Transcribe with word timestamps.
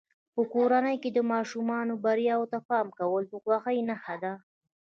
په 0.33 0.41
کورنۍ 0.53 0.95
کې 1.03 1.09
د 1.13 1.19
ماشومانو 1.33 1.93
بریاوو 2.03 2.49
ته 2.51 2.59
پام 2.69 2.87
کول 2.97 3.23
د 3.29 3.33
خوښۍ 3.43 3.79
نښه 3.89 4.15
ده. 4.23 4.33